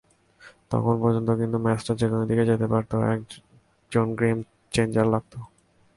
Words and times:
তখন 0.71 0.95
পর্যন্ত 1.01 1.29
কিন্তু 1.39 1.57
ম্যাচটা 1.65 1.93
যেকোনো 2.01 2.23
দিকেই 2.29 2.49
যেতে 2.51 2.67
পারত, 2.67 2.91
একজন 3.13 4.07
গেম 4.19 4.37
চেঞ্জার 4.73 5.07
লাগত। 5.13 5.33